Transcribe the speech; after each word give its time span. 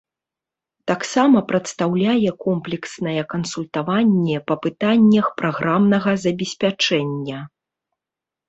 Таксама 0.91 1.41
прадастаўляе 1.49 2.29
комплекснае 2.45 3.21
кансультаванне 3.33 4.37
па 4.53 4.57
пытаннях 4.65 5.25
праграмнага 5.43 6.09
забеспячэння. 6.23 7.39